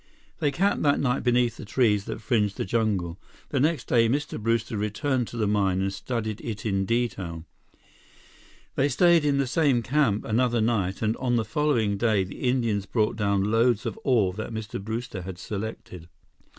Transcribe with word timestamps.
They 0.39 0.49
camped 0.49 0.81
that 0.81 0.99
night 0.99 1.21
beneath 1.21 1.57
the 1.57 1.63
trees 1.63 2.05
that 2.05 2.21
fringed 2.21 2.57
the 2.57 2.65
jungle. 2.65 3.19
The 3.49 3.59
next 3.59 3.87
day, 3.87 4.09
Mr. 4.09 4.39
Brewster 4.41 4.75
returned 4.75 5.27
to 5.27 5.37
the 5.37 5.45
mine 5.45 5.79
and 5.79 5.93
studied 5.93 6.41
it 6.41 6.65
in 6.65 6.85
detail. 6.87 7.45
They 8.73 8.89
stayed 8.89 9.23
in 9.23 9.37
the 9.37 9.45
same 9.45 9.83
camp 9.83 10.25
another 10.25 10.59
night 10.59 11.03
and 11.03 11.15
on 11.17 11.35
the 11.35 11.45
following 11.45 11.97
day, 11.97 12.23
the 12.23 12.39
Indians 12.41 12.87
brought 12.87 13.15
down 13.15 13.51
loads 13.51 13.85
of 13.85 13.99
ore 14.03 14.33
that 14.33 14.51
Mr. 14.51 14.83
Brewster 14.83 15.21
had 15.21 15.37
selected. 15.37 16.09